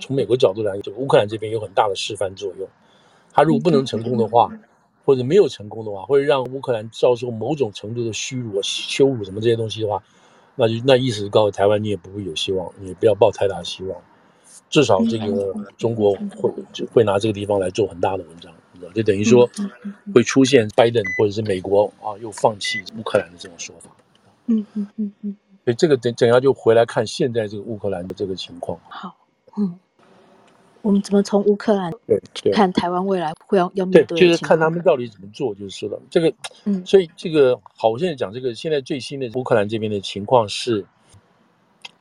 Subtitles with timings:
[0.00, 2.68] 从美国角度来讲，就乌克兰这边有很大的示范作用。
[3.32, 4.50] 他如果不能成功的话，
[5.04, 10.02] 或者没有成功的话，会让乌克兰遭受某种程度的虚辱、羞辱什么这些东西的话，
[10.56, 14.00] 那就那意思是告诉台湾，你也不会有希望，你也不要抱太大希望。
[14.70, 18.52] 至少这个中国会就会拿这个地方来做很大的文章，
[18.94, 19.48] 就等于说
[20.14, 23.90] 会出现拜登或者是美国啊又放弃乌克兰的这种说法。
[24.46, 25.36] 嗯嗯嗯嗯。
[25.64, 28.78] 所以这个等等下就回来看现在这个乌克兰的这个情况。
[28.88, 29.14] 好，
[29.56, 29.78] 嗯，
[30.82, 34.04] 我们怎么从乌克兰对看台湾未来会要要面对？
[34.04, 36.00] 对，就是看他们到底怎么做就是了。
[36.10, 36.32] 这个，
[36.64, 40.84] 嗯，所以这个好，我现在讲这个现在最新的乌克兰这边的情况是。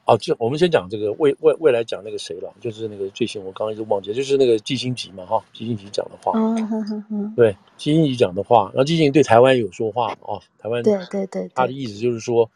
[0.05, 12.51] 哦，就我们先讲这个未未未来讲那个谁了，就是那个最新我刚刚一直忘记，就是那个季辛吉嘛哈，季辛吉讲的话，嗯哼哼哼，对，季辛吉讲的话，然后季辛吉对台湾有说话啊，台湾对对对，他的意思就是说，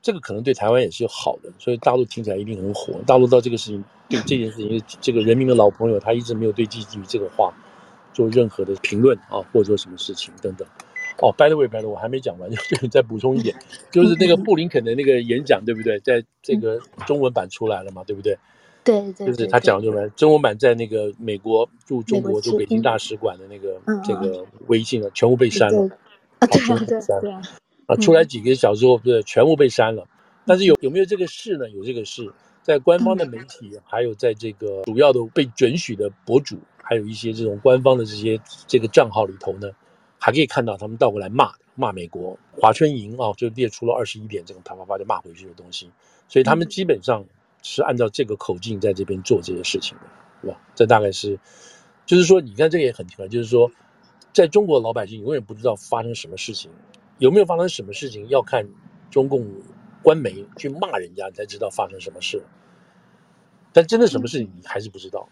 [0.00, 3.84] 这个可能对台湾也是好的，所以大陆听起来一定很火，大陆到这个事情
[4.16, 7.52] 对这件事情，这个人民的老朋友，他一直没有对季辛吉这个话
[8.12, 10.66] 做任何的评论啊，或者说什么事情等等。
[11.18, 13.54] 哦，by the way，by the way，我还没讲完，就 再补充一点，
[13.92, 16.00] 就是那个布林肯的那个演讲，对不对？
[16.00, 18.36] 在这个中文版出来了嘛，对不对？
[18.84, 25.88] 对对，就是他讲的中文，中文版在那个美国驻中国驻北京大使馆的那个这个微信啊，全部被删了。
[26.40, 27.32] 啊，对对对。
[27.86, 30.06] 啊，出来几个小时后，对，全部被删了。
[30.44, 31.70] 但是有有没有这个事呢？
[31.70, 32.32] 有这个事，
[32.62, 39.70] 在官方的媒体，还有在这个主要的被准许的博主，还有一些这种官方的这些这个账号里头呢。
[40.24, 45.90] 还可以看到他们倒过来骂骂美国华春莹啊，就列出了二十一点这种啪啪啪就骂回去的东西，
[46.28, 47.24] 所以他们基本上
[47.60, 50.04] 是按照这个口径在这边做这些事情的，
[50.40, 50.60] 是吧？
[50.76, 51.40] 这大概是，
[52.06, 53.68] 就是说，你看这个也很奇怪，就是说，
[54.32, 56.70] 在中国老百姓永远不知道发生什么事情，
[57.18, 58.64] 有没有发生什么事情要看
[59.10, 59.44] 中共
[60.02, 62.42] 官媒去骂人家你才知道发生什么事，
[63.72, 65.28] 但真的什么事你还是不知道。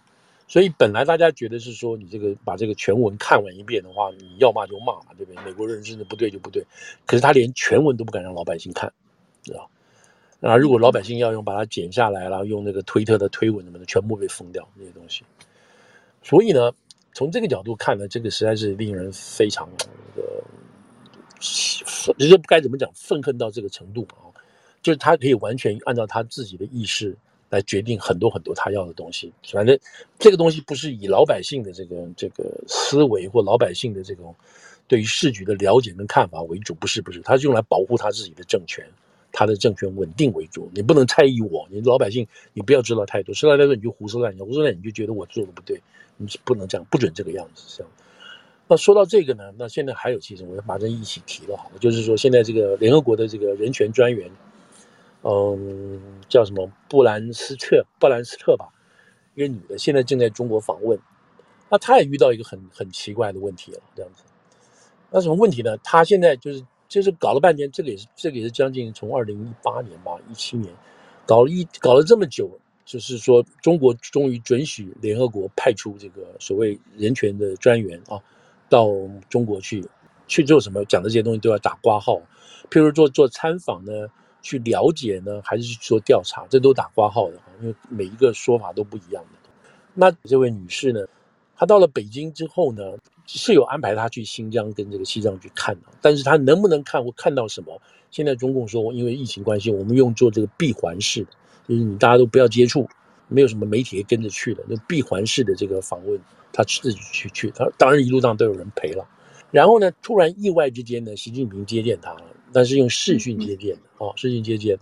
[0.48, 5.44] 所以本来大家觉得是说，你这个把这个全文看完一遍的话，你要骂就骂嘛，对不对？
[5.44, 6.66] 美国人真的不对就不对。
[7.06, 8.92] 可是他连全文都不敢让老百姓看，
[9.42, 9.70] 知道？
[10.40, 15.22] 那，如果老百姓要用把它剪下来，了用那个推特的推文什么的，全部被封掉那些东西。
[16.22, 16.72] 所以呢，
[17.12, 20.42] 从这个角度看呢，这个实在是令人非常那个，
[22.18, 24.29] 就是该怎么讲，愤恨到这个程度啊，
[24.82, 27.16] 就是他可以完全按照他自己的意识。
[27.50, 29.76] 来决定很多很多他要的东西，反正
[30.20, 34.32] 这个东西不是以老百姓的这个这个思维或老百姓的这种
[34.86, 38.86] 对于时局的了解跟看法为主，不是不是，他是用来保护他自己的政权，
[39.32, 40.70] 他的政权稳定为主。
[40.72, 45.82] 你不能猜疑我，你老百姓你不要知道太多，知道太多你就胡思乱想，胡思乱想你就觉得我做的不对，
[46.18, 47.92] 你不能这样，不准这个样子这样。
[48.68, 54.30] 那说到这个呢，那现在还有其实我要把这一起提了好了，就是说现在这个联合国的这个人权专员。
[55.22, 56.00] 嗯，
[56.30, 57.84] 叫什么布兰斯特？
[57.98, 58.70] 布兰斯特吧，
[59.34, 60.98] 一个女的，现在正在中国访问。
[61.68, 64.24] 那她也遇到一个很很奇怪的问题了，这样子。
[65.10, 65.76] 那什么问题呢？
[65.84, 70.72] 她现在就是就是搞了半天，这个也是这个也是将近从二零一八年吧，一七年
[71.26, 72.50] 搞了一搞了这么久，
[72.86, 78.18] 就是说中国终于准许联合国派出这个所谓人权的专员啊，
[78.70, 78.88] 到
[79.28, 79.86] 中国去
[80.26, 80.82] 去做什么？
[80.86, 82.22] 讲的这些东西都要打括号，
[82.70, 84.08] 譬如做做参访呢。
[84.42, 86.46] 去了解呢，还是去做调查？
[86.48, 89.50] 这都打括号的，因为每一个说法都不一样的。
[89.94, 91.00] 那这位女士呢，
[91.56, 92.82] 她到了北京之后呢，
[93.26, 97.80] 是有安排她去新疆跟这个西藏去看的，但是她能不能看或看到什么？
[98.10, 101.30] 现在中共说，因为疫情关系，我们用做这个闭环式的，
[101.68, 102.88] 就是你大家都不要接触，
[103.28, 106.20] 没有什么媒体跟着去的，那闭环式的这个访问，
[106.52, 109.06] 她自己去去，她当然一路上都有人陪了。
[109.52, 112.22] 然后呢，突然意外之间呢，习近平接见她了。
[112.52, 114.78] 但是用视讯接见的啊，视讯接见，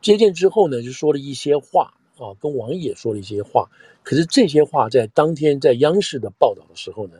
[0.00, 3.68] 接见之后呢，就说了一些话啊，跟王毅也说了一些话。
[4.02, 7.16] 可是这些话在当天在央视的报道的时候呢，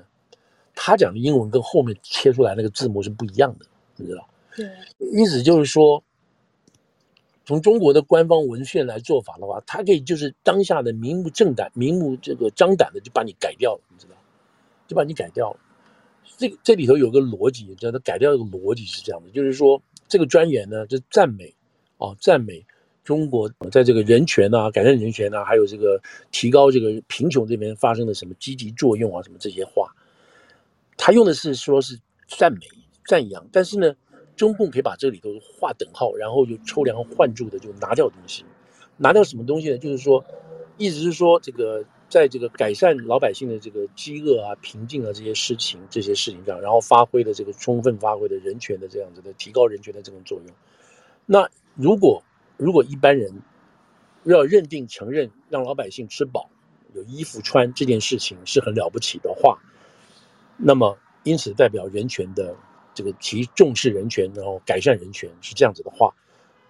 [0.75, 3.67] 他讲的英文跟后面切出来那个字幕是不一样的，
[3.97, 4.29] 你知道？
[4.57, 4.67] 对，
[5.13, 6.03] 意思就是说，
[7.45, 14.15] 从中国的官方文献来做法的话，他可以就是当下的明目正胆、明目这个张胆的就把你改掉了，你知道？
[14.87, 15.61] 就把你改掉了。
[16.39, 21.53] 这这里头有个逻辑，叫他改掉一个逻辑是这样的，就是说这个专员呢，就赞美
[21.97, 22.65] 啊，赞美
[23.03, 26.01] 中国在这个人权啊、改善人权啊，还有这个
[26.31, 29.93] 提高这个贫穷这边发生的什么积极作用啊，什么这些话，
[30.97, 31.99] 他用的是说是
[32.29, 32.61] 赞美、
[33.05, 33.93] 赞扬，但是呢，
[34.37, 38.45] 中共可以把这里头划等号，然后就抽梁换柱的就拿掉东西，
[38.97, 39.79] 拿掉什么东西呢？
[39.79, 40.25] 就是说，
[40.77, 41.85] 意思是说这个。
[42.09, 50.55] 在这个改善老百姓的这个饥饿啊、平静啊这些事情、这些事情上，然后发挥的这个充分发挥的人权的这样子的提高人权的这种作用。
[51.27, 52.23] 那如果
[52.57, 53.43] 如果一般人
[54.25, 56.49] 要认定承认让老百姓吃饱、
[56.95, 59.59] 有衣服穿这件事情是很了不起的话，
[60.57, 62.57] 那么因此代表人权的
[62.95, 66.15] 这个提重视人权，然后改善人权是这样子的话，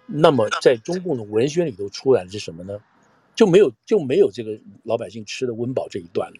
[0.05, 2.77] 那么在中共的文宣里头出来的是什么呢？
[3.35, 6.37] 就没有就没有这个老百姓吃的温饱这一段了，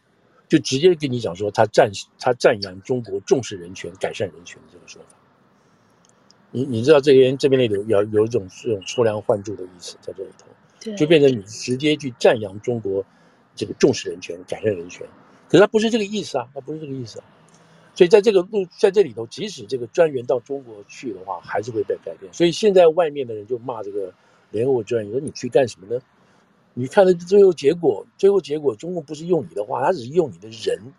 [0.48, 5.18] 就直接跟你讲说他赞他赞扬中国重视人权、改善人权的这个说法。
[6.52, 10.48] 你你知道这边这边里有有有一种这种粗粮换柱的意思在这里头，
[10.82, 13.06] 对，就变成你直接去赞扬中国
[13.56, 15.08] 这个重视人权、改善人权，
[15.48, 17.26] 可是他不是这个意思啊，他不是这个意思啊。
[17.96, 22.34] 所以在这个路在这里头，即使这个专员到中国去的话，还是会被改变。
[22.34, 24.14] 所以现在外面的人就骂这个
[24.52, 26.02] 联合国专员说：“你去干什么呢？
[26.74, 30.94] 你看的最后结果，最后结果中共不是用你的话，他只是用你的人，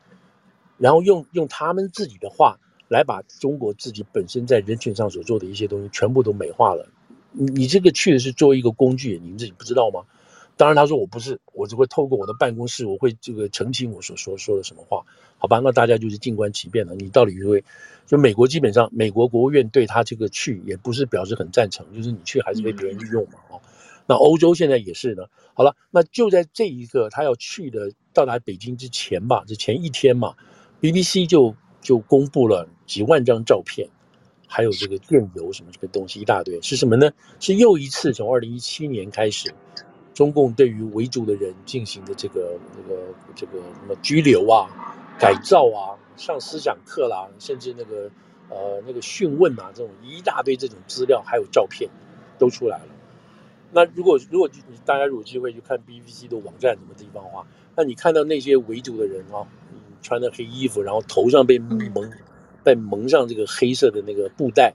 [0.79, 2.59] 然后用用他们自己的话。”
[2.91, 6.89] 来把中国自己本身在人权上所做的一些东西全部都美化了，
[7.31, 10.07] 你你这个去的是作为一个工具，你们自己不知道吗？
[10.57, 15.05] 当然他说我不是，我只会透过我的办公室，我会这个澄清我所说说的什么话，
[15.39, 15.61] 好吧？
[15.61, 16.97] 那大家就是静观其变了。
[16.97, 17.63] 你到底会
[18.09, 23.39] 就美国基本上美国国务院对他这个去也不是表示很赞成，就是你去还是被别人利用嘛？
[23.51, 23.61] 哦，
[24.11, 25.23] 那欧洲现在也是呢。
[25.55, 30.35] 好了，那就在这一个他要去的到达北京之前吧，这前一天嘛
[30.81, 31.55] ，BBC 就。
[31.83, 33.89] 就公布了几万张照片，
[34.47, 37.11] 还有这个电邮什么这个东西一大堆，是什么呢？
[37.41, 39.51] 是又一次从二零一七年开始，
[40.13, 43.01] 中共对于维族的人进行的这个那个
[43.35, 44.69] 这个什么拘留啊、
[45.19, 48.11] 改造啊、上思想课啦，甚至那个
[48.51, 51.89] 呃那个讯问啊，这种一大堆这种资料还有照片
[52.39, 52.90] 都出来了。
[53.73, 54.49] 那如果如果
[54.85, 57.47] 大家有机会去看 BBC 的网站什么地方的话，
[57.77, 59.47] 那你看到那些维族的人啊。
[60.03, 62.11] 穿的黑衣服，然后头上被蒙，
[62.65, 64.73] 被蒙上这个黑色的那个布袋，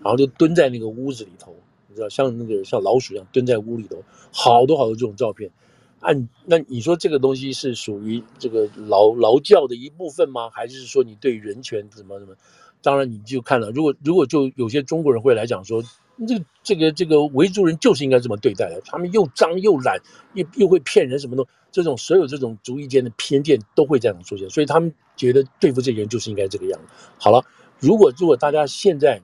[0.00, 1.52] 然后就蹲在那个屋子里头，
[1.88, 5.50] 你知道，像那个像老鼠一样蹲在屋里头，好多好多这种照片。
[5.98, 10.48] 按那你说这个东西是属于这个劳劳教的一部分吗？
[10.50, 12.36] 还是说你对人权怎么怎么？
[12.80, 15.82] 当然你就看了，如果如果就有些中国人会来讲说。
[16.26, 20.00] 这个这个这个维族人就是应该这么对待的，他们又脏又懒，
[20.34, 26.88] 又又会骗人，什么的，这种所有这种族裔间的偏见都会这样出现，所以他们觉得对付这些人就是应该这个样子。
[27.18, 27.44] 好了，
[27.78, 29.20] 如果如果大家现在，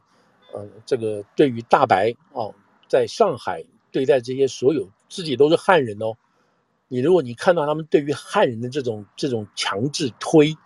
[0.53, 2.55] 呃，这个对于大白哦，
[2.89, 6.15] 在上海对待这些所有自己都是汉人哦，
[6.87, 10.57] 你如果你看到他们对于汉人的这种这种强制推，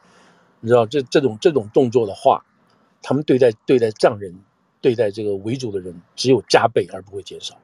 [0.61, 2.45] 你知道这这种这种动作的话，
[3.01, 4.39] 他们对待对待藏人。
[4.81, 7.57] 对待这个维族的人只有加倍而不会减少。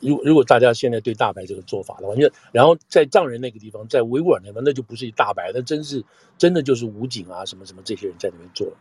[0.00, 6.02] 如如果大家现在对大白这个做法的话，你然后在藏人那个地方，在维吾尔那边，那就不是一大白，那真是
[6.38, 8.72] 真的就是武警啊什么什么这些人在那边做。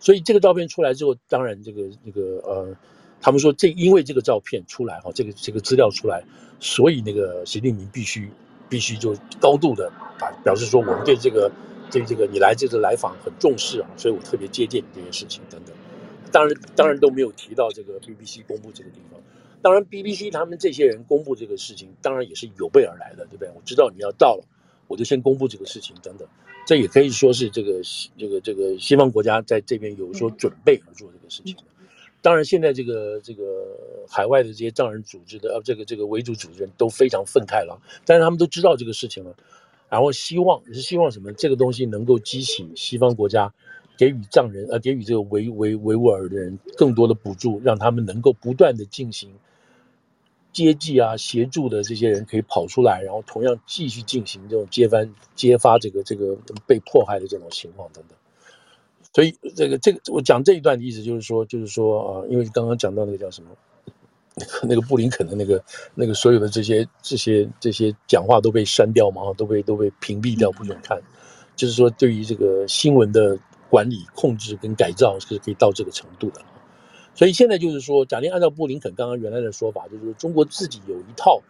[0.00, 2.76] 所以这个照片出来之后，当然这个那个呃，
[3.20, 6.24] 他们说这因为这个照片出来哈，这个这个资料出来，
[6.58, 8.28] 所以那个习近平必须
[8.68, 11.50] 必须就高度的啊表示说我们对这个
[11.90, 15.74] 对这个你来这次来访很重视啊，所以我特别接见你这件事情等等。
[16.32, 19.20] 当然，当然都没有提到这个 BBC 公布这个地方。
[19.60, 23.48] 当然，BBC 他们这些人公布这个事情，当然也是有备而来的，对不对？
[23.54, 24.44] 我知道你要到了，
[24.88, 26.26] 我就先公布这个事情等等。
[26.66, 27.80] 这也可以说是这个
[28.16, 31.54] 这个这个西方国家在这边有所准备而做这个事情。
[32.20, 33.44] 当然，现在这个这个
[34.08, 39.34] 海外的这些藏人组织的呃，这个这个维族组织人都非常愤慨了，但是他们都知道这个事情了，
[39.88, 41.32] 然后希望也是希望什么？
[41.32, 43.52] 这个东西能够激起西方国家。
[44.02, 49.30] 给予藏人，呃，给予这个维维维吾尔的人更多的补助，让他们能够不断的进行
[50.52, 58.18] 接济啊，协助的这些人可以跑出来，然后同样继续进行这种揭翻、揭发这个这个被迫害的这种情况等等。
[59.14, 63.50] 所以，这个这个我讲这一段的意思就是说，就是说啊，因为刚刚讲到那个叫什么，
[64.66, 65.62] 那个布林肯的那个
[65.94, 71.00] 那个所有的这些这些这些讲话都被删掉嘛，都被都被屏蔽掉，不准看。
[71.54, 73.38] 就是说，对于这个新闻的。
[73.72, 76.42] 管理、控制跟改造是可以到这个程度的，
[77.14, 81.40] 所以现在就是说，假定按照布林肯刚刚原来的说法，就是中国自己有一套，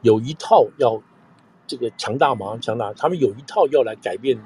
[0.00, 1.02] 有一套要
[1.66, 4.38] 这个强大马上强大，他们有一套要来改变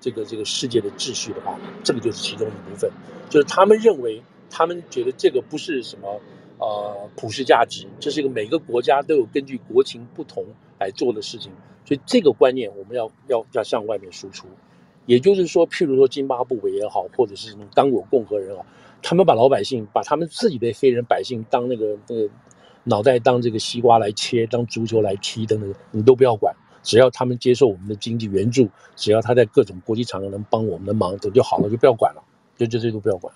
[0.00, 2.90] 这个这个世界的秩序的话，这个就是其中一部分，
[3.28, 6.22] 就是他们认为，他们觉得这个不是什么
[6.58, 10.42] 呃普世价值，这是一个每个国家都有根据国情不同
[10.80, 11.52] 来做的事情，
[11.84, 14.46] 所以这个观念我们要要要向外面输出。
[15.06, 18.64] 也就是说，譬如说津巴布韦也好，或者是什么刚果共和人啊，
[19.02, 22.28] 他们把老百姓，把他们自己的黑人百姓当那个那个
[22.84, 32.22] 脑袋当这个西瓜来切，当足球来踢等等，你都不要管，只要他们接受我们的经济援助，只要他在各种国际场合能帮我们的忙，都就好了，就不要管了，
[32.56, 33.34] 就就这都不要管。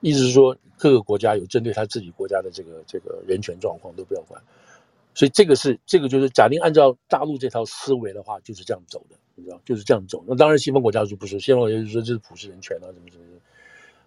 [0.00, 4.40] 意思是说，各个国家有针对他自己国家的这个这个人权状况都不要管。
[5.14, 10.24] 所以这个是这个就是假定按照大陆这套思维的话，就是这样走的，你知道，就是这样走。
[10.26, 13.40] 那当然西方国家就不是，西方国家就说这是普世人权啊，什么什么的。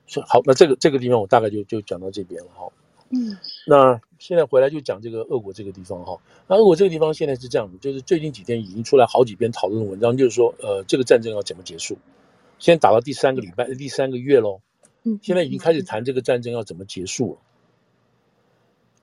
[0.07, 2.67] 说好，那这个这个地方我大概就就讲到这边了哈。
[3.11, 6.19] 嗯，那现在回来就讲这个俄国这个地方哈。
[6.47, 11.97] 那俄国这个地方现在是这样的，就是最近几天已经出来好几篇讨论的文章，就是说呃这个战争要怎么结束。
[12.57, 14.61] 现在打到第三个礼拜，第三个月喽。
[15.03, 17.39] 嗯，现在已经开始谈这个战争要怎么结束了。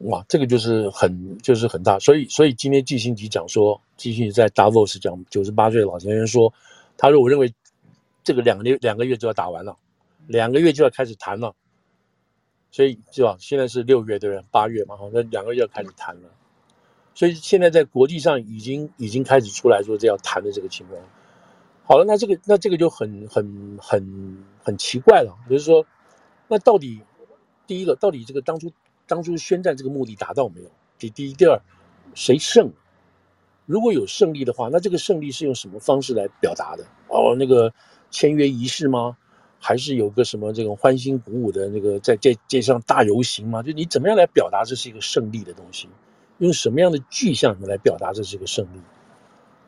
[0.00, 6.52] 哇，这个就是很就是很大，所以所以今天季星吉讲说，季辛吉在 Davos 讲，九十八岁的老先生说，
[6.98, 7.54] 他说我认为
[8.22, 9.78] 这个两个月两个月就要打完了，
[10.26, 11.54] 两个月就要开始谈了，
[12.70, 13.38] 所以是吧？
[13.40, 14.44] 现在是六月对不对？
[14.50, 16.28] 八月嘛，好，那两个月要开始谈了，
[17.14, 21.00] 所以现在在国际上已经已经开始出来说这要谈的这个情况。
[21.84, 25.86] 好了，那这个那这个就很很很很奇怪了，就是说，
[26.48, 27.00] 那到底
[27.66, 28.70] 第一个到底这个当初。
[29.06, 30.70] 当初宣战这个目的达到没有？
[30.98, 31.60] 第第一、第二，
[32.14, 32.72] 谁胜？
[33.66, 36.84] 如果有胜利的话，那这个胜利是用什么方式来表达的？
[37.08, 37.72] 哦，那个
[38.10, 39.16] 签约仪式吗？
[39.58, 43.62] 还是有个什么这种欢欣鼓舞的那个在街街上大游行吗？
[43.62, 45.88] 就你怎么样来表达这是一个胜利的东西？
[46.38, 48.80] 用什么样的具象来表达这是一个胜利？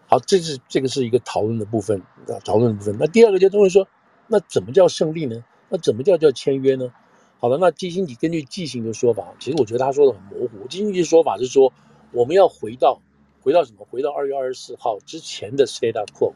[0.06, 2.96] 好，这是这个是一个讨论的部分啊，讨论的部分。
[3.00, 3.88] 那第二个就都会说，
[4.26, 5.42] 那怎么叫胜利呢？
[5.70, 6.92] 那怎么叫叫签约呢？
[7.40, 10.66] 好的，那基辛吉根据季辛的说法，其实我觉得他说的很模糊。
[10.66, 11.72] 基辛吉的说法是说，
[12.10, 13.00] 我们要回到
[13.40, 13.86] 回到什么？
[13.88, 16.32] 回到二月二十四号之前的 status quo。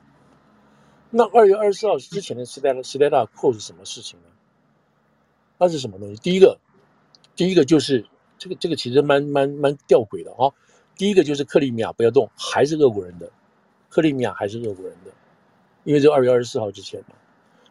[1.11, 4.27] 那二月二十四号之前的 status status quo 是什么事情呢？
[5.59, 6.23] 那是什么东西？
[6.23, 6.61] 第一个，
[7.35, 8.07] 第一个就是
[8.39, 10.55] 这个这个其实蛮蛮蛮吊诡的啊、
[10.97, 13.29] 第一个就是克里米亚不要动，还是俄国人的，
[13.91, 15.11] 克里米亚还是俄国人的，
[15.83, 17.17] 因为这二月二十四号之前嘛。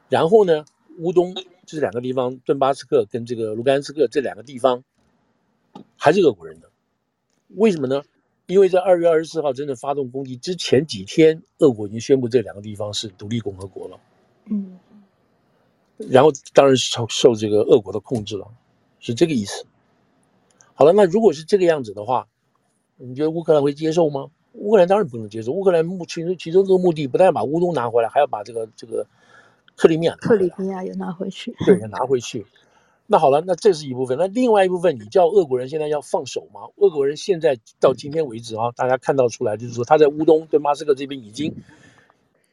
[0.10, 0.66] 然后呢，
[0.98, 1.34] 乌东。
[1.78, 4.84] 这两个地方，顿巴斯克跟这个卢甘斯克这两个地方，
[5.96, 6.70] 还是俄国人的，
[7.56, 8.04] 为什么呢？
[8.48, 14.00] 因为在二月二十四号真正发动攻击之前几天，俄国已经宣布这两个地方是独立共和国了。
[14.48, 14.78] 嗯，
[15.98, 18.48] 然后当然是受受这个俄国的控制了，
[19.00, 19.66] 是这个意思。
[20.74, 22.28] 好了，那如果是这个样子的话，
[22.98, 24.30] 你觉得乌克兰会接受吗？
[24.54, 25.54] 乌克兰当然不能接受。
[25.54, 29.08] 乌克兰目其中其中这个目的，不但把乌东拿回来，还要把这个这个。
[29.82, 32.46] 克里米亚，克里米亚也拿回去，对，也拿回去。
[33.08, 34.16] 那好了，那这是一部分。
[34.16, 36.70] 那另外一部分，你叫俄国人现在要放手吗？
[36.76, 41.56] 俄国人现在到今天为止啊，大家看到出来，就是说他在乌东对马斯克这边已经，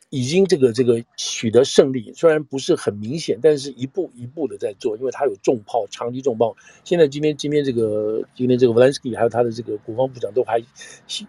[0.09, 6.57] 已经这个这个取得胜利，虽然不是很明显，但是一步一步的在做，因为他有重炮，长击重炮。
[6.83, 10.65] 现在今天今天这个今天这个 Volensky 还有他的这个国防部长都还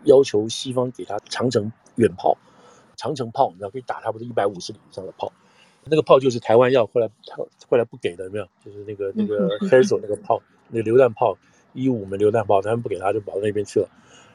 [0.06, 2.38] 要求西方给他长城远炮，
[2.96, 5.34] 长城炮，你知道可以打差不多一百五十里以上的炮。
[5.86, 7.10] 那个炮就是台湾要后来
[7.68, 8.48] 后来不给的，有没有？
[8.64, 11.38] 就是那个那个 Herzl 那个炮，那个榴弹炮，
[11.74, 13.90] 一五门榴弹炮，他们不给他，就跑到那边去了。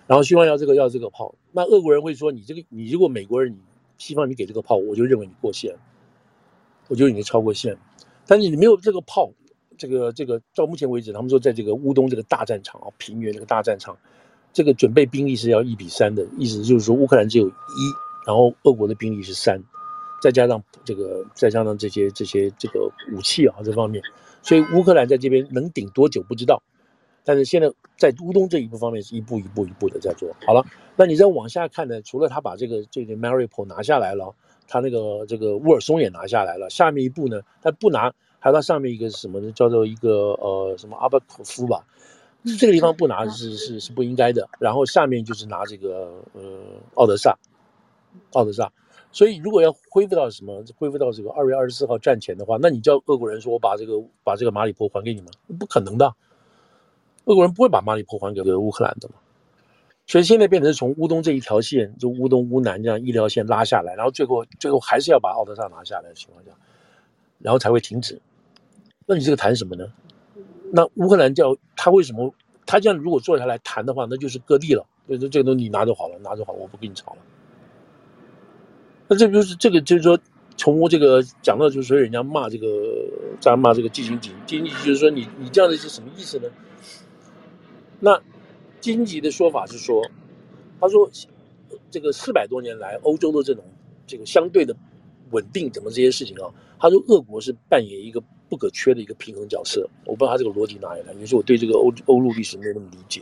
[0.06, 3.58] 然后希望要这个要这个炮，那俄国人会说：你这个你如果美国人你
[3.98, 5.76] 西方你给这个炮，我就认为你过线，
[6.88, 7.76] 我就认为你超过线。
[8.26, 9.30] 但是你没有这个炮，
[9.78, 13.96] 这个这个到目前为止，他们说在这个乌东这个大战场啊，平原这个大战场，
[14.52, 17.52] 这个准备兵力是要一比三的，意思就是说乌克兰只有一，
[18.26, 19.62] 然后俄国的兵力是三。
[20.24, 24.02] 再加上这个，再加上这些这些这个武器啊，这方面，
[24.40, 26.62] 所以乌克兰在这边能顶多久不知道。
[27.24, 30.64] 但是现在在乌东这一步方面是一步一步一步的在做好了。
[30.96, 32.00] 那你再往下看呢？
[32.00, 34.34] 除了他把这个这个 Maripol 拿下来了，
[34.66, 36.70] 他那个这个乌尔松也拿下来了。
[36.70, 39.52] 下面一步呢，他不拿，还有他上面一个是什么呢？
[39.52, 41.84] 叫做一个呃什么阿巴科夫吧？
[42.58, 44.48] 这个地方不拿是是是不应该的。
[44.58, 46.42] 然后下面就是拿这个呃
[46.94, 47.36] 奥德萨，
[48.32, 48.72] 奥德萨。
[49.14, 55.30] 所以，如果要恢复到什么，恢复到这个二月二十四号战前的话，那你叫俄国人说，我把这个把这个马里波还给你们？
[55.56, 56.12] 不可能的，
[57.26, 59.14] 俄国人不会把马里波还给乌克兰的嘛。
[60.04, 66.50] 所以现在变成从乌东这一条线，就乌东乌南这样一条线拉下来，然后最后最后还是要把奥德萨拿下来的情况下，
[67.38, 68.20] 然后才会停止。
[69.06, 69.86] 那你这个谈什么呢？
[70.72, 72.34] 那乌克兰叫他为什么
[72.66, 77.18] 他这样如果坐下来谈的话，那就是割地了，就是这个东西你拿就好了，拿就好了，我不跟你吵了。
[79.06, 80.18] 那这就是这个，就是说，
[80.56, 82.66] 从这个讲到，就是说，人家骂这个，
[83.40, 86.48] 在骂这个季辛吉，季辛吉就是说，你你这样的是什么意思呢？
[88.00, 88.18] 那
[88.80, 90.02] 季辛吉的说法是说，
[90.80, 91.10] 他说，
[91.90, 93.62] 这个四百多年来，欧洲的这种
[94.06, 94.74] 这个相对的
[95.32, 96.48] 稳定，怎么这些事情啊？
[96.78, 99.88] 他说，俄国是扮演一个不可缺的一个平衡角色。
[100.06, 103.20] 我不知道他这个逻辑哪里来，有时候我对这个欧欧陆历史没有那么理解。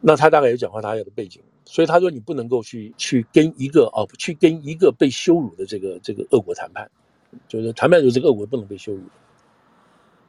[0.00, 1.40] 那他大概有讲话他有个背景。
[1.70, 6.90] 所以他说，你不能够去去跟一个哦，去跟一个被羞辱的这个这个俄国谈判，
[7.46, 9.02] 就是谈判的时候这个俄国不能被羞辱。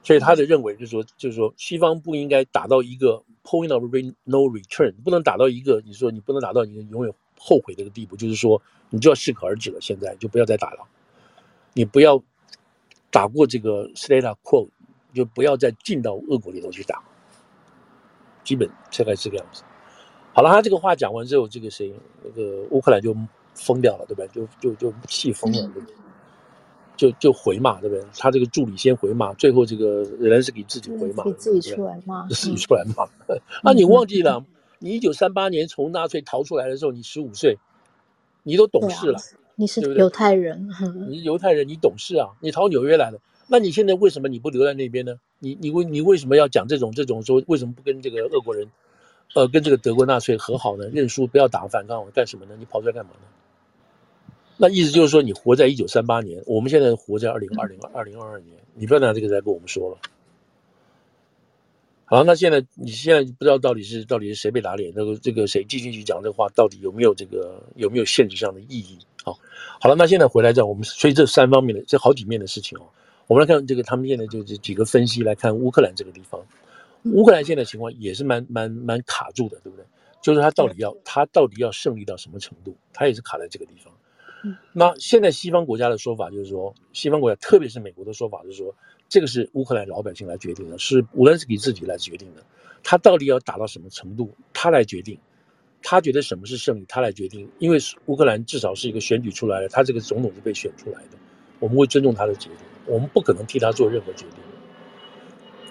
[0.04, 3.82] 所以他的认为就是说，就是说西方不应该打到一个 point of
[4.26, 10.86] no return，不能打到一个你说你不能打到你永远后悔的一个地步，就是说你就要适可而止了，现在就不要再打了，
[11.74, 12.22] 你不要
[13.10, 14.68] 打过这个 status quo，
[15.14, 17.02] 就不要再进到俄国里头去打，
[18.44, 19.64] 基本大概是这个样子。
[20.40, 21.94] 好了，他这个话讲完之后，这个谁，
[22.24, 23.14] 那个乌克兰就
[23.56, 24.28] 疯掉了，对不对？
[24.30, 25.96] 就就就气疯了，对不对？
[26.96, 28.02] 就就回骂，对不对？
[28.18, 33.06] 他这个助理先回骂，最后这个仍然是给自己回骂，给自己出来骂，自己出来骂。
[33.66, 34.46] 那，你忘记了？
[34.80, 37.58] 你一九三八年从纳粹逃出来的时候，你十五岁，
[38.44, 39.20] 你都懂事了。
[39.20, 39.22] 啊、
[39.56, 40.70] 你是犹太人，
[41.10, 42.30] 你是犹太人，你懂事啊？
[42.40, 43.20] 你逃纽约来了，
[43.50, 45.16] 那你现在为什么你不留在那边呢？
[45.40, 47.44] 你你为你为什么要讲这种这种说？
[47.48, 48.70] 为什么不跟这个俄国人，
[49.36, 50.88] 呃，跟这个德国纳粹和好呢？
[50.88, 52.56] 认输，不要打反抗，干什么呢？
[52.58, 53.28] 你跑出来干嘛呢？
[54.58, 59.98] 那意思就是说，你活在一九三八年，我们现在活在二零二零二零二二年，你不要拿这个再跟我们说了。
[62.06, 68.98] 好，那现在你现在不知道到底是到底是谁被打脸，这个这个谁继续去讲这话，到底有没有这个有没有现实上的意义？
[69.24, 69.38] 好，
[69.80, 72.84] 好了，那现在回来这样，我们所以这三方面的这好几面的事情哦，
[73.28, 76.42] 我们来看这个他们现在就这几个分析来看乌克兰这个地方，
[77.06, 79.86] 乌克兰现在情况也是蛮蛮蛮卡住的，对不对？
[80.22, 83.94] 就是他到底要他到底要胜利到什么程度，他也是卡在这个地方。
[84.72, 88.74] 那现在西方国家的说法就是说，西方国家特别是美国的说法就是说，
[89.08, 92.44] 这个是乌克兰老百姓来决定的，是乌兰斯基自己来决定的。
[92.84, 95.20] 他到底要打到什么程度，他来决定。
[95.82, 97.50] 他觉得什么是胜利，他来决定。
[97.58, 101.18] 因为乌克兰至少是一个选举出来的，他这个总统是被选出来的，
[101.60, 104.40] 我们会尊重他的决定，我们不可能替他做任何决定。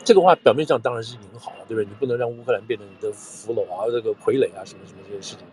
[0.08, 1.84] 这个话表面上当然是很好了，对不对？
[1.84, 5.46] 你不能让乌克兰变成你的俘虏啊，这个傀儡啊，什么什么这些事情。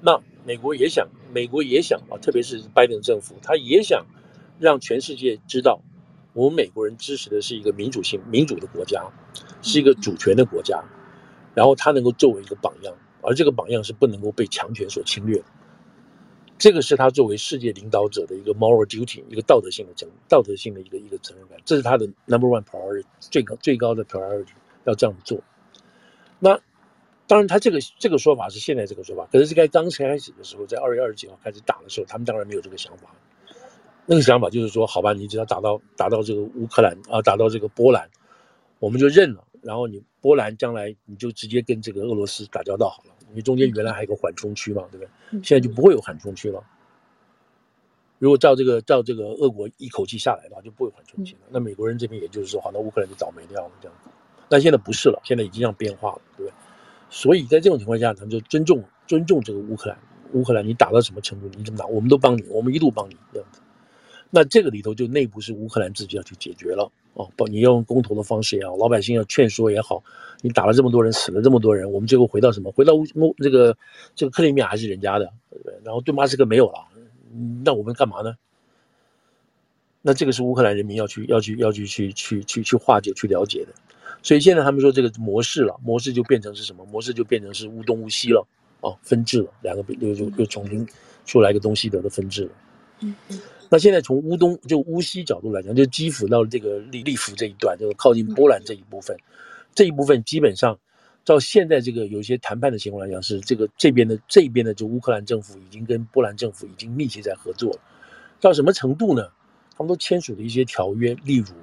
[0.00, 4.04] 那美国也想，美国也想啊，特别是拜登政府，他也想
[4.58, 5.80] 让全世界知道，
[6.32, 9.04] 我们美国人支持的是一个民主性、民主的国家，
[9.62, 10.82] 是一个主权的国家，
[11.54, 15.44] 然后他能够作为一个榜样，而这个榜样是不能够被强权所侵略的。
[16.62, 24.46] 这个是他作为世界领导者的一个 moral duty，一个道德性的责道德性的一个一个责任感，这是他的 number one priority，最高最高的 priority，
[24.84, 25.40] 要这样做。
[26.38, 26.56] 那。
[27.28, 33.08] 当然，他这个这个说法是现在这个说法，可是是该刚开始的时候，在二月二十几号开始打的时候，他们当然没有这个想法。
[34.04, 38.10] 那个想法就是说，好吧，你只要打到打到这个乌克兰啊，打到这个波兰，
[38.80, 39.42] 我们就认了。
[39.62, 43.10] 然后你波兰将来你就直接跟这个俄罗斯打交道好了。
[43.30, 45.42] 因为中间原来还有个缓冲区嘛，对不对？
[45.42, 46.62] 现在就不会有缓冲区了。
[48.18, 51.40] 如果照这个照这个俄国一口气下来的话，就不会缓冲区了。
[51.48, 54.10] 那美国人这边也就是说，好，那乌克兰就倒霉掉了这样子。
[54.48, 56.54] 但现在不是了，现在已经这样变化了，对不对？
[57.08, 59.98] 所以在这种情况下，他们就尊重尊重这个乌克兰。
[60.34, 63.60] 乌克兰，你打到什么程度，你怎么打，我们都帮你，我们一路帮你这样子。
[64.30, 67.30] 那这个里头就内部是乌克兰自己要去解决了哦。
[67.36, 70.02] 不，你用公投的方式也好，老百姓要劝说也好，
[70.40, 72.70] 你打了这么多人，死了这么多人，我们最后回到什么？
[72.72, 73.76] 回到乌乌这个
[74.14, 75.74] 这个克里米亚还是人家的，对不对？
[75.84, 76.86] 然后顿巴斯克没有了，
[77.64, 78.34] 那我们干嘛呢？
[80.04, 83.72] 那这个是乌克兰人民要去要去要去去去去去化解去了解的。
[84.20, 86.84] 所以现在他们说这个模式了，模式就变成是什么？
[86.86, 88.44] 模式就变成是乌东乌西了，
[88.80, 90.84] 哦，分治了，两个又又又重新
[91.24, 92.50] 出来一个东西德的分治了。
[93.68, 99.16] 那现在从乌东就乌西角度来讲，就基辅到这个利利弗这一段，就是靠近波兰这一部分，
[99.74, 100.78] 这一部分基本上
[101.24, 107.80] 照现在这个有一些谈判的情况来讲，是这个这边的这边的就乌克兰政府已经跟波兰政府已经密切在合作了，
[108.40, 109.28] 到什么程度呢？
[109.76, 111.54] 他们都签署了一些条约，例如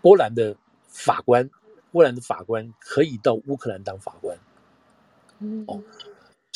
[0.00, 0.56] 波兰的。
[0.88, 1.50] 法官，
[1.92, 4.38] 波兰的法官可以到乌克兰当法官，
[5.66, 5.82] 哦，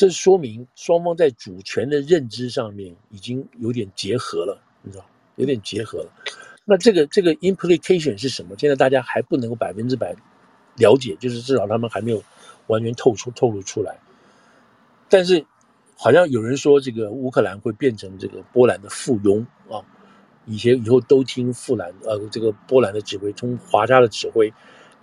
[0.01, 6.11] 这说明双方在主权的认知上面已经有点结合了，你知道，有点结合了。
[6.65, 8.55] 那这个这个 implication 是什么？
[8.57, 10.15] 现在大家还不能够百分之百
[10.75, 12.23] 了解，就是至少他们还没有
[12.65, 13.99] 完全透出透露出来。
[15.07, 15.45] 但是
[15.95, 19.85] 好像有人说，这个乌克兰会变成这个波兰的附庸啊。
[20.47, 24.51] 以前以后都听富兰呃这个波兰的指挥，从华沙的指挥，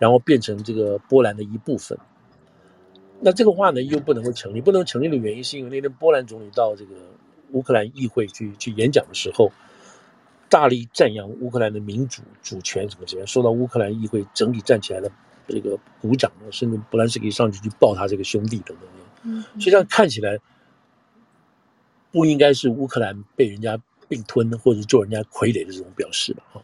[0.00, 1.96] 然后变成这个波兰的一部分。
[3.20, 6.94] 那这个话呢又不能够成立，不能成立的原因是因为那天波兰总理到这个
[7.52, 9.50] 乌克兰议会去去演讲的时候，
[10.48, 15.10] 大力赞扬乌克兰的民主主权什么之类，受到乌克兰议会整体站起来的
[15.46, 18.88] 这个鼓掌，甚至波兰斯基上去去抱他这个兄弟等等。
[19.24, 20.38] 嗯，实际上看起来
[22.12, 23.80] 不应该是乌克兰被人家。
[24.10, 26.62] 并吞或者做人家傀儡的这种表示吧，哈，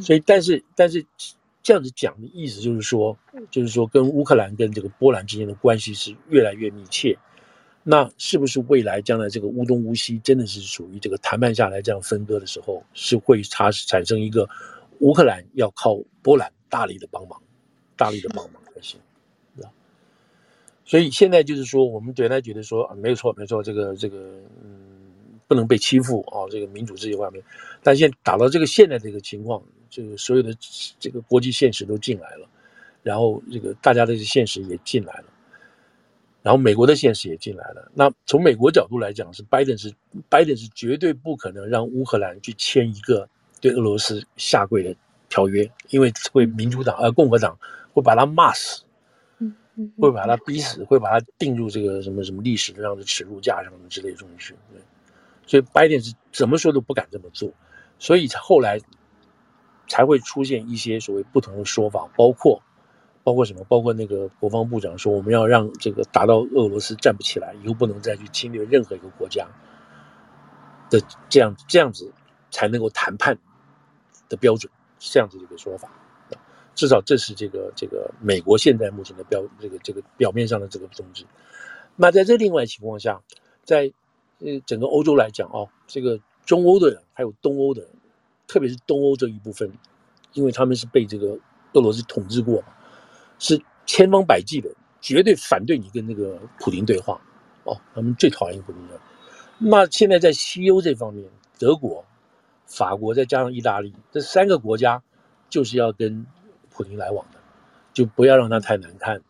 [0.00, 1.04] 所以但是但是
[1.64, 3.18] 这样子讲的意思就是说，
[3.50, 7.18] 就是说跟乌克兰跟这个波兰之间的关系是越来越密切，
[7.82, 14.46] 那是不是未来将来这个乌东乌西真的是属于这个谈判下来这样分割的时候，是会产产生一个
[15.00, 17.42] 乌克兰要靠波兰大力的帮忙，
[17.96, 19.00] 大力的帮忙才行，
[19.56, 19.72] 是吧？
[20.84, 24.18] 所以现在就是说，我们对他觉得说啊，没有错，没错，这个这个
[24.62, 24.93] 嗯，
[25.46, 27.42] 不能被欺负啊，这个民主这些方面。
[27.82, 30.54] 但现在打到这个现在这个情况，这个所有的
[30.98, 32.48] 这个国际现实都进来了，
[33.02, 35.24] 然后这个大家的现实也进来了。
[36.42, 37.90] 然后美国的现实也进来了。
[37.94, 39.94] 那从美国角度来讲，是拜登是
[40.28, 43.26] 拜登是绝对不可能让乌克兰去签一个
[43.62, 44.94] 对俄罗斯下跪的
[45.30, 47.58] 条约，因为会民主党呃共和党
[47.94, 48.82] 会把他骂死，
[49.38, 54.52] 嗯嗯，会把他逼死，会把他定入这个什么什么历史这样的耻辱架上之类的东西。
[54.70, 54.82] 对，
[55.46, 57.52] 所以拜登是怎么说都不敢这么做，
[57.98, 58.80] 所以后来
[59.88, 62.62] 才会出现一些所谓不同的说法，包括。
[63.22, 63.64] 包括什么？
[63.64, 69.48] 包括那个国防部长说，我们要让这个打到俄罗斯站不起来，以后不能再去侵略任何一个国家
[70.90, 72.12] 的这样这样子
[72.50, 73.38] 才能够谈判
[74.28, 75.90] 的标准，这样子的一个说法。
[76.74, 81.24] 至少这是这个这个美国现在目前的标这个这个表面上的这个宗旨。
[81.96, 83.22] 那在这另外情况下，
[83.64, 83.90] 在
[84.40, 87.90] 呃整个欧洲来讲哦，这个中欧的人还有东欧的人，
[88.46, 89.72] 特别是东欧这一部分，
[90.32, 91.38] 因为他们是被这个
[91.72, 92.62] 俄罗斯统治过。
[93.36, 94.70] 是千方百计的，
[95.00, 97.20] 绝对反对你跟那个普丁对话，
[97.64, 99.00] 哦，他们最讨厌普丁了。
[99.58, 102.04] 那现在在西欧这方面，德国、
[102.64, 105.02] 法国再加上意大利这三个国家，
[105.50, 106.24] 就是要跟
[106.70, 107.40] 普丁来往的，
[107.92, 109.20] 就不要让他太难看，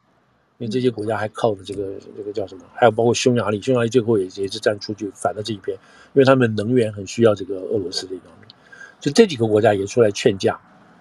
[0.64, 2.64] 因为这些国家还靠着这个这个叫什么？
[2.74, 5.77] 还有包括匈牙利，匈牙利最后也也是站出去反了这一边，
[6.14, 8.48] 因为他们能源很需要这个俄罗斯这一方面，
[8.98, 10.59] 就这几个国家也出来劝架。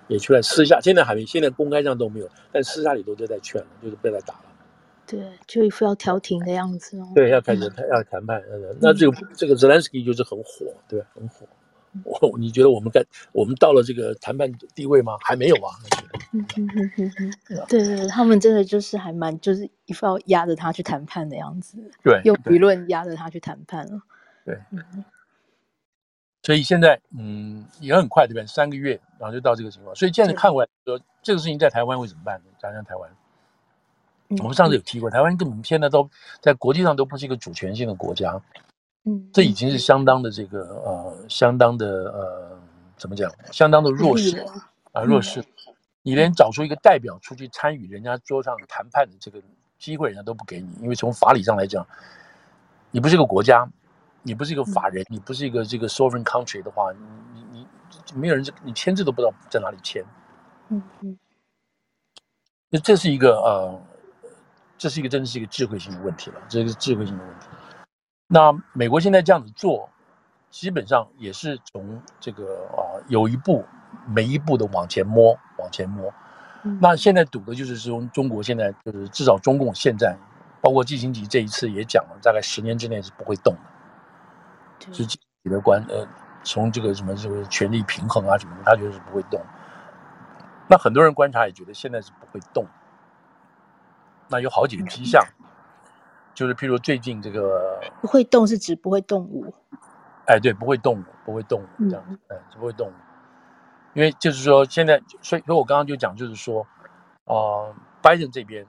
[0.10, 4.46] 也出来私下，现在还没，现在公开上都没有，但私下里都都在劝了，就是不要再打了。
[5.08, 7.08] 对，就一副要调停的样子哦。
[7.16, 8.44] 对，要开始谈，要谈判。
[8.52, 11.48] 嗯，那这个这个泽连斯基就是很火，对，很火。
[12.04, 15.18] 我 你觉得我们该我们到了这个谈判地位吗？
[15.22, 15.76] 还没有啊。
[16.32, 17.66] 嗯嗯嗯嗯嗯。
[17.68, 21.78] 对对，他们真的就是还蛮，就是一副要压着他去谈判的样子。
[22.04, 24.02] 对，用舆论压着他去谈判了。
[24.46, 24.58] 对。
[24.72, 25.04] 嗯
[26.46, 28.46] 所以现在，嗯，也很快，对不对？
[28.46, 29.96] 三个月，然后就到这个情况。
[29.96, 32.48] 所以现在看过来说，这个事情在台湾会怎么办呢？
[32.60, 33.10] 讲讲台湾。
[34.42, 36.10] 我们上次有提过，台湾根本现在都
[36.42, 38.42] 在国际上都不是一个主权性的国家。
[39.06, 42.60] 嗯，这已经是相当的这个呃，相当的呃，
[42.98, 43.32] 怎么讲？
[43.52, 44.46] 相当的弱势
[44.92, 45.44] 啊，弱势。
[46.02, 49.42] 你连找出一个代表出去参与人家桌上谈判的这个
[49.78, 51.86] 机会，人家都不给你，因为从法理上来讲，
[52.92, 53.70] 你不是一个国家。
[54.26, 57.68] 你不是一个法人，嗯、你不是一个这个 sovereign country 的话，你你
[58.14, 60.02] 你没有人，你签字都不知道在哪里签。
[60.70, 61.20] 嗯嗯。
[62.70, 63.82] 那这是一个呃，
[64.78, 67.48] 这是一个真的是一个智慧性的问题了，这个是智慧性的问题。
[68.28, 69.90] 那美国现在这样子做，
[70.50, 73.66] 基本上也是从这个啊、呃、有一步
[74.08, 76.14] 每一步的往前摸，往前摸。
[76.64, 80.18] 嗯、那现在赌的就是说，中国现在就是至少中共现在，
[80.62, 84.94] 包括季辛吉这一次也讲了，大概十年之内是不会动的。
[84.94, 86.08] 是自己的观，呃，
[86.44, 89.40] 从这个什么这个权力平衡啊什么的，他觉得是不会动。
[90.68, 92.66] 那很多人观察也觉得现在是不会动。
[94.30, 95.22] 那有好几个迹象，
[96.34, 99.54] 就是譬如最近这个不会动是指不会动武。
[100.26, 102.94] 哎，对，不会动武，不会动武这样子，哎，是不会动武。
[103.94, 106.66] 因为就是说现在，所以所以我刚刚就讲，就是说，
[107.26, 108.66] 呃，拜登这边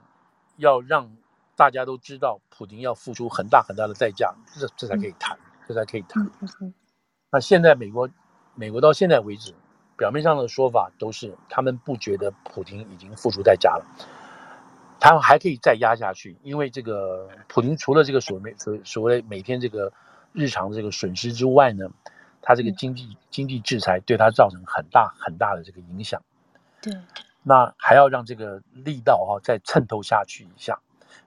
[0.57, 1.09] 要让
[1.55, 5.37] 大家都知道，普京要付出很大很大的代价，这这才可以谈。
[5.67, 6.29] 这才可以谈。
[7.31, 8.07] 那现在美国，
[8.53, 9.55] 美国到现在为止，
[9.97, 13.85] 表面上的说法都是他们不觉得普京已经付出代价了，
[14.99, 19.91] 他们还可以再压下去，因为这个普京除了这个所谓所所谓每天这个
[20.33, 21.89] 日常的这个损失之外呢，
[22.41, 26.21] 他这个经济经济制裁对他造成很大很大的这个影响。
[26.81, 26.93] 对，
[27.43, 30.79] 那还要让这个力道哈再渗透下去一下，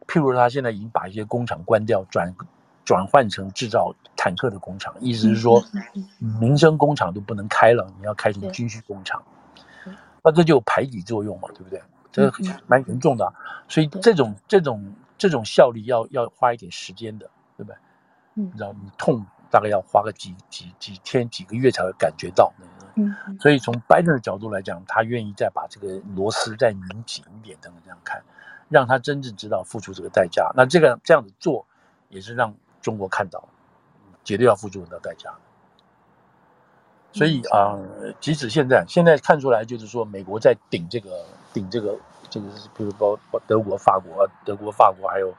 [0.07, 2.35] 譬如他现在已经把一些工厂关掉转。
[2.85, 5.63] 转换成制造坦克的工厂，意思是说，
[6.41, 9.23] 民生工厂都不能开了，你要开成军需工厂，
[10.25, 11.83] 那这就有排挤作用嘛，对不对？
[12.11, 12.33] 这个
[12.67, 13.33] 蛮严重的啊，
[13.69, 17.77] 所以这种这种这种效力要要花一点时间的，对不对？
[18.35, 22.53] 你知道，你痛大概要花个几几几天几个月才会感觉到。
[22.95, 28.23] 嗯，所以从拜登的角度来讲，他愿意再把这个螺丝再拧紧一点，等等这样看，
[28.69, 30.53] 让他真正知道付出这个代价。
[30.57, 31.67] 那这个这样子做，
[32.09, 32.55] 也是让。
[32.81, 33.47] 中国看到，
[34.23, 35.35] 绝对要付出很多代价。
[37.13, 41.27] 所以啊、呃，即使现在现在看出来，就是说美国在顶这个
[41.59, 41.99] 顶这个
[42.31, 43.19] 这个是，比如包
[43.49, 45.35] 德国、法国、德国、法国还有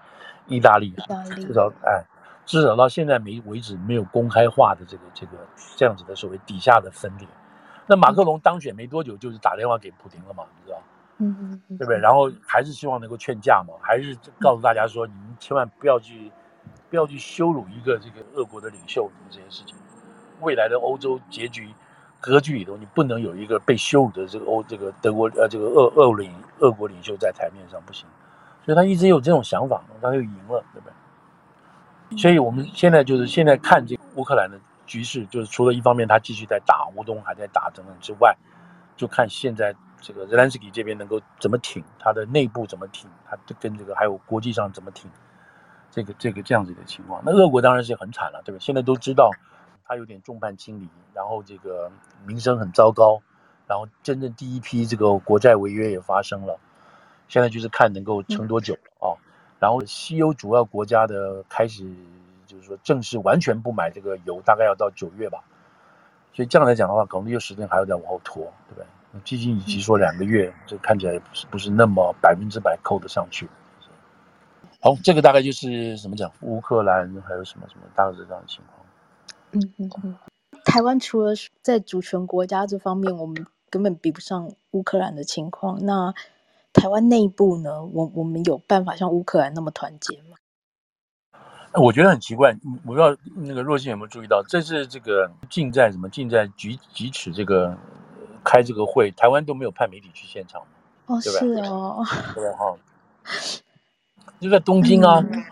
[0.47, 0.93] 意大利，
[1.35, 2.03] 至少哎，
[2.45, 5.37] 至少到现在没为止没有公开化的这个这个
[5.77, 7.25] 这样子的所谓底下的分裂。
[7.87, 10.81] 那马克龙当选没多久，就是打电话给普京了嘛，你知道？
[11.19, 11.97] 嗯嗯嗯，对不对？
[11.97, 16.31] 然后还是希望能够劝架嘛，还是告诉大家说，你们千万不要去，
[16.89, 19.75] 不要去羞辱一个这个俄国的领袖，这件事情。
[20.41, 21.69] 未来的欧洲结局
[22.19, 28.05] 格局里头，你不能有一个被羞辱的这个欧这个德国呃这个俄俄领俄国领袖在台面上不行。
[28.65, 30.89] 所以他一直有这种想法，他就赢了，对不
[32.09, 32.17] 对？
[32.17, 38.35] 所以我们现在就是现在看这个乌克兰的局势，就是除了一方面他继续在打乌东还在打等等之外，
[38.95, 39.75] 就看现在。
[40.01, 45.11] 这个泽连斯基这边能够怎么挺，他的内部怎么挺，他跟这个还有国际上怎么挺，
[45.91, 48.59] 这个这个这样子的情况，那俄国当然是很惨了，对吧？
[48.61, 49.29] 现在都知道
[49.89, 51.91] 他有点众叛亲离，然后这个
[52.23, 53.23] 名声很糟糕，
[53.65, 56.59] 然后真正第一批这个国债违约也发生了，
[57.27, 59.17] 现在就是看能够撑多久啊。
[59.57, 61.91] 然后西欧主要国家的开始
[62.45, 65.43] 就是说正式完全不买这个油，大概要到九月吧，
[66.33, 68.85] 所以这样来讲的话，可能又时间还要再往后拖，对不对？
[69.25, 73.49] 基金以及说两个月，这看起来不是不是那么百分之百扣得上去。
[74.81, 78.78] 好，这个大概就是怎么讲，乌克兰还有什么什么大概是这样的情况。
[79.51, 80.17] 嗯嗯嗯。
[80.65, 85.83] 台湾除了在主权国家这方面，我们根本比不上乌克兰的情况。
[85.85, 86.13] 那
[86.73, 87.83] 台湾内部呢？
[87.85, 90.37] 我我们有办法像乌克兰那么团结吗？
[91.73, 97.77] 我觉得很奇怪，我不知道那个若星有没有注意到，这是这个近在什么近在咫咫尺这个。
[98.41, 100.61] 开这个会，台湾都没有派媒体去现场，
[101.07, 101.39] 哦，对吧？
[101.39, 102.77] 是哦，对哈，
[104.39, 105.43] 就在东京啊，嗯、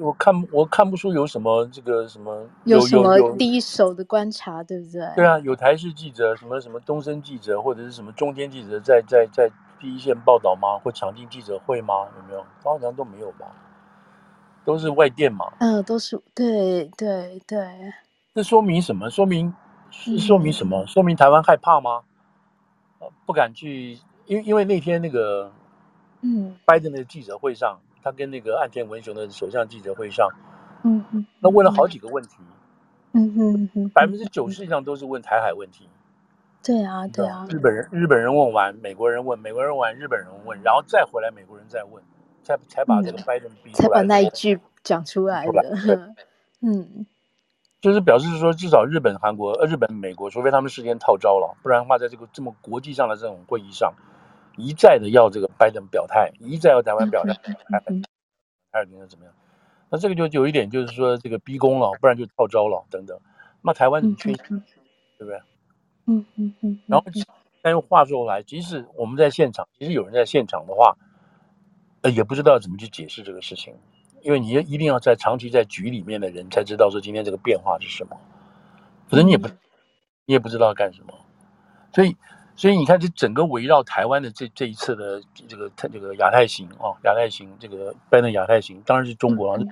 [0.00, 5.06] 我看我看不出有什么这个什么有什么第一手的观察，对不对？
[5.16, 10.78] 对啊，有台视记者，什么什么东森记者，或者是什么中天记者在在在第一线报道吗？
[10.82, 12.06] 或抢进记者会吗？
[12.16, 12.44] 有没有？
[12.62, 13.46] 好像都没有吧，
[14.64, 15.52] 都是外电嘛。
[15.60, 17.66] 嗯，都是对对对。
[18.34, 19.08] 这说明什么？
[19.10, 19.54] 说明。
[19.88, 20.84] 说明什么？
[20.86, 22.02] 说明台湾害怕吗？
[23.24, 25.50] 不敢去，因为因为那天那个，
[26.20, 30.28] 嗯，拜登的记者会上，他跟那个岸田文雄的首相记者会上，
[30.84, 32.36] 嗯嗯，那问了好几个问题，
[33.10, 35.88] 嗯哼嗯，百分之九十以上都是问台海问题。
[36.62, 37.48] 对啊，对啊。
[37.50, 42.00] 日本人日本人问完，美国人问，美国人问完，日本人问，然后再回来，美国人再问，
[42.44, 46.14] 才才把这个拜登逼出来，才把那一句讲出来的，
[46.62, 47.06] 嗯。
[47.80, 53.94] 就是表示说，至少日本、韩国、呃，日本、美国，除非他们事先套招了，不然的话，在这个这么国际上的这种会议上，
[54.56, 57.82] 一再的要这个拜登表态，一再要台湾表态，台
[58.72, 59.34] 海怎么样？
[59.88, 63.18] 那这个就有一点，就是说这个逼宫了，不然就套招了等等。
[63.62, 64.36] 那台湾怎么缺席，
[65.18, 65.40] 对不对？
[66.06, 66.80] 嗯嗯嗯。
[66.86, 67.06] 然后，
[67.62, 70.96] 但又话说回来，即使我们在现场，其实有人在现场的话，
[72.02, 73.74] 呃，也不知道怎么去解释这个事情。
[74.22, 78.18] 因为你一定要在长期在局里面的人才知道说今天这个变化是什么，
[79.08, 79.46] 可能你也不，
[80.24, 81.14] 你也不知道干什么，
[81.94, 82.16] 所以，
[82.56, 89.68] 所以你看这整个围绕台湾的这这一次的这个这个亚太行啊，亚太行这个拜登亚太行，当然是中国啊，中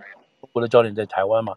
[0.52, 1.54] 国的焦点在台湾嘛，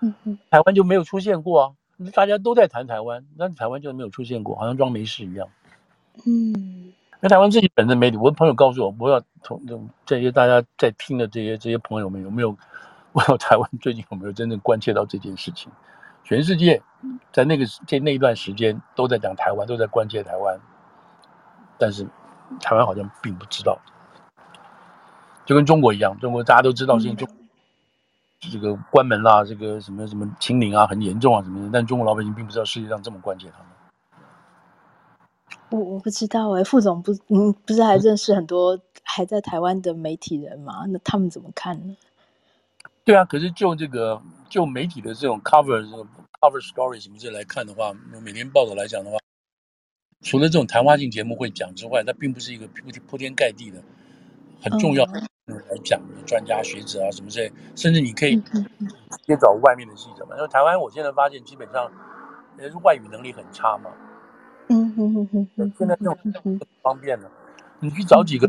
[0.00, 1.72] 嗯嗯，台湾就没有出现过啊，
[2.14, 5.48] 大家都在谈台湾，但是台湾就没有出现过，好像装没事一样，
[6.24, 6.92] 嗯。
[7.20, 9.60] 那台湾自己本身媒体，我的朋友告诉我，我要从
[10.06, 12.56] 这些大家在听的这些这些朋友们有没有
[13.12, 15.72] 问到台湾最近有没有真正关切到这件事情？
[16.28, 16.82] 全世界
[17.32, 20.60] 在那个在那一段时间都在讲台湾，都在关切台湾，
[21.78, 22.06] 但是
[22.60, 23.78] 台湾好像并不知道，
[25.46, 27.34] 就跟中国一样，中国大家都知道现在中
[28.40, 33.68] 这个关门啦，这个什么什么清零啊，很严重啊什么的，但中国老百姓并不知道世界上这么关切他们。
[35.70, 40.84] 我我不知道哎，副总不，嗯，不是还认识很多还在台湾的媒体人吗？
[40.88, 41.96] 那他们怎么看呢？
[43.08, 46.06] 对啊，可是就这个就媒体的这种 cover 这种
[46.42, 47.90] cover story 什么这来看的话，
[48.22, 49.16] 每天报道来讲的话，
[50.20, 53.82] 除了这种谈话性节目会讲之外，它并不是一个铺天铺天盖地的
[54.60, 58.62] 很重要的来讲的专家学者啊什么之类，甚至你可以直
[59.26, 60.36] 接找外面的记者嘛。
[60.36, 61.90] 因为台湾我现在发现基本上
[62.58, 63.90] 也是外语能力很差嘛。
[64.68, 67.30] 嗯哼哼哼，现在这种很方便的，
[67.80, 68.46] 你去找几个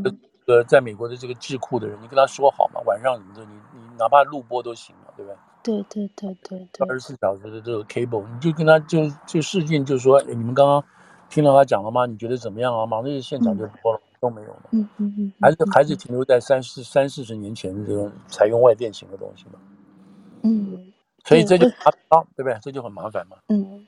[0.47, 5.37] 呃，在美国的这个智库的人，你跟他说好嘛，晚上什么的，你你哪怕录播都行嘛，对不对？
[5.61, 10.83] 对对对对对，二十四小时的这个 cable，你就跟他就就试镜，就说，哎，你们刚刚
[11.29, 12.05] 听到他讲了吗？
[12.05, 12.85] 你觉得怎么样啊？
[12.85, 14.69] 马上就现场就播了，都没有了。
[14.71, 19.59] 嗯嗯嗯，还是还是停留在三四三四十年前的这种采用外电型的东西嘛。
[20.43, 20.91] 嗯，
[21.25, 22.57] 所以这就麻烦，对不对？
[22.61, 23.37] 这就很麻烦嘛。
[23.49, 23.85] 嗯。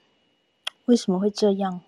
[0.85, 1.79] 为什么会这样？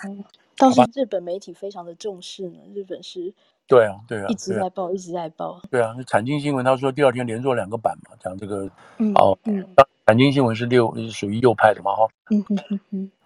[0.56, 2.60] 倒是日本媒体非常的重视呢。
[2.74, 3.34] 日本是，
[3.74, 5.60] 对啊，对啊，一直在报，一直在报。
[5.72, 8.70] 对啊，那产经新闻他说第二天连做两个版嘛，讲这个，
[9.16, 9.66] 哦，嗯，
[10.06, 12.08] 产经新闻是六，属于右派的嘛，哈。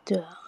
[0.05, 0.39] 对啊。